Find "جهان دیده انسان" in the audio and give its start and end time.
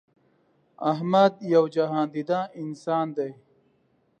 1.75-3.07